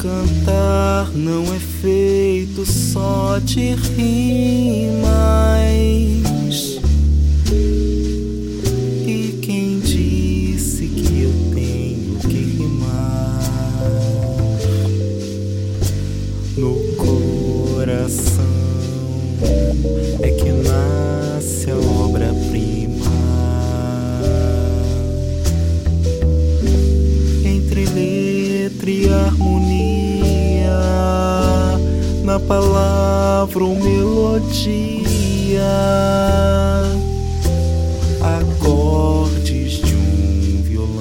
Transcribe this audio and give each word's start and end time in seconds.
cantar 0.00 1.10
não 1.14 1.42
é 1.54 1.58
feito 1.58 2.64
só 2.64 3.38
de 3.38 3.74
rimas. 3.74 5.10
E 9.06 9.38
quem 9.42 9.78
disse 9.80 10.86
que 10.86 11.22
eu 11.24 11.32
tenho 11.54 12.18
que 12.18 12.56
rimar 12.56 13.40
no 16.56 16.76
coração 16.96 18.44
é 20.22 20.30
que 20.30 20.50
nasce 20.50 21.70
a 21.70 21.76
obra-prima. 21.76 23.04
Entre 27.44 27.84
letra 27.84 28.90
e 28.90 29.08
harmonia, 29.12 29.59
palavra 32.50 33.62
ou 33.62 33.76
melodia, 33.76 35.62
acordes 38.20 39.74
de 39.74 39.94
um 39.94 40.60
violão. 40.60 40.98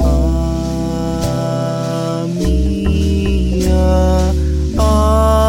A 0.00 2.26
minha 2.34 4.34
alma, 4.76 5.46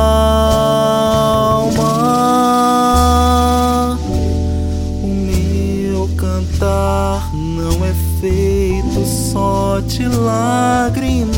o 5.02 5.08
meu 5.08 6.08
cantar 6.16 7.34
não 7.34 7.84
é 7.84 7.96
feito 8.22 9.04
só 9.04 9.80
de 9.80 10.08
lágrimas. 10.88 11.36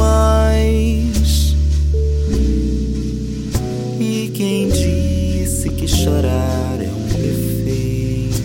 E 3.99 4.31
quem 4.33 4.69
disse 4.69 5.69
que 5.69 5.87
chorar 5.87 6.77
é 6.79 6.87
um 6.87 7.07
defeito? 7.07 8.43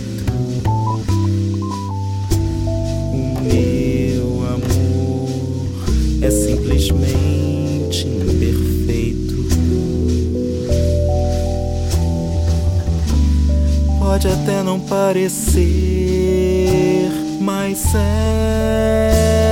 O 3.13 3.39
meu 3.43 4.43
amor 4.47 5.29
é 6.23 6.31
simplesmente 6.31 8.07
imperfeito. 8.07 9.35
Pode 13.99 14.27
até 14.27 14.63
não 14.63 14.79
parecer, 14.79 15.61
mas 17.39 17.93
é 17.93 19.44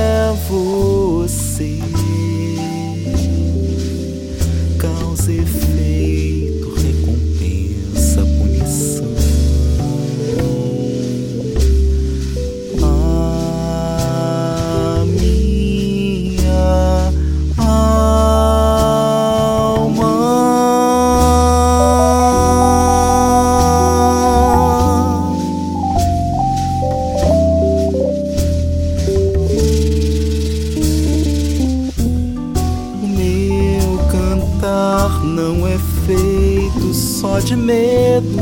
de 37.54 37.56
medos. 37.56 38.34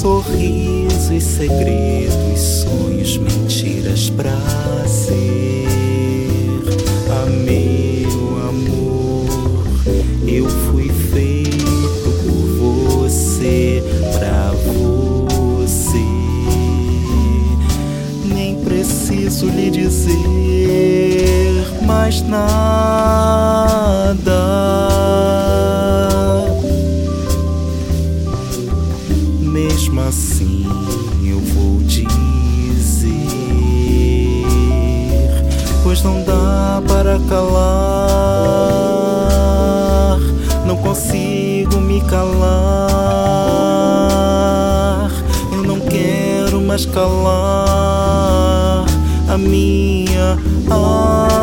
Sorrisos, 0.00 1.22
segredos, 1.22 2.40
sonhos, 2.40 3.18
mentiras, 3.18 4.10
prazer. 4.10 5.14
Ah, 7.10 7.26
meu 7.26 8.48
amor, 8.48 9.26
eu 10.26 10.48
fui 10.48 10.90
feito 11.12 12.10
por 12.24 13.02
você, 13.02 13.82
pra 14.18 14.52
você. 14.66 16.04
Nem 18.34 18.56
preciso 18.56 19.46
lhe 19.46 19.70
dizer 19.70 20.74
mais 21.86 22.22
nada. 23.94 24.40
Mesmo 29.40 30.00
assim, 30.00 30.66
eu 31.24 31.38
vou 31.40 31.78
dizer: 31.80 32.04
Pois 35.82 36.02
não 36.02 36.22
dá 36.22 36.82
para 36.86 37.18
calar, 37.28 37.68
não 40.66 40.76
consigo 40.76 41.76
me 41.80 42.00
calar. 42.02 42.64
Eu 45.52 45.62
não 45.62 45.78
quero 45.80 46.60
mais 46.60 46.84
calar 46.86 48.84
a 49.28 49.38
minha 49.38 50.36
alma. 50.68 51.33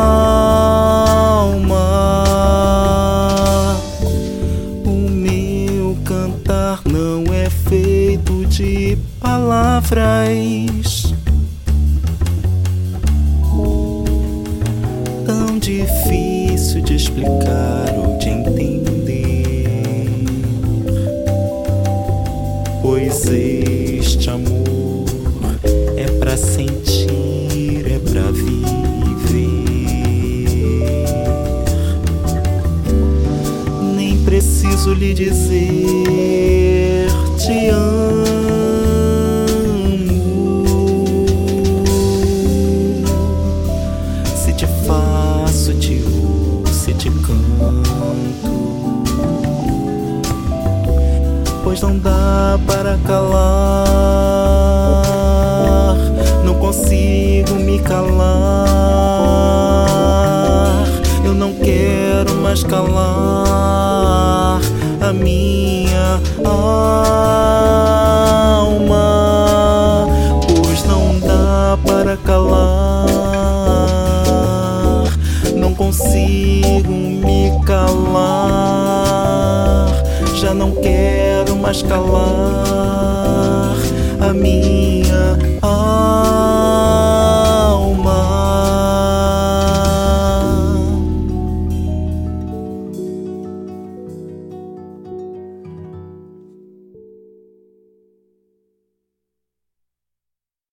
De 8.52 8.98
palavras. 9.18 11.14
Tão 15.24 15.58
difícil 15.58 16.82
de 16.82 16.96
explicar 16.96 17.94
ou 17.96 18.18
de 18.18 18.28
entender. 18.28 19.72
Pois 22.82 23.26
este 23.26 24.28
amor 24.28 25.06
é 25.96 26.06
pra 26.18 26.36
sentir, 26.36 27.86
é 27.86 27.98
pra 28.10 28.30
viver. 28.30 28.52
Nem 33.96 34.22
preciso 34.24 34.92
lhe 34.92 35.14
dizer 35.14 36.01
não 51.82 51.98
dá 51.98 52.58
para 52.64 52.96
calar, 52.98 53.44
não 56.44 56.54
consigo 56.54 57.54
me 57.56 57.80
calar. 57.80 58.22
Eu 61.24 61.34
não 61.34 61.52
quero 61.54 62.36
mais 62.36 62.62
calar 62.62 64.60
a 65.00 65.12
minha 65.12 66.20
alma, 66.44 66.86
pois 70.46 70.84
não 70.84 71.18
dá 71.18 71.76
para 71.84 72.16
calar. 72.18 73.02
Não 75.56 75.74
consigo 75.74 76.81
mais 81.72 81.82
minha 81.84 82.81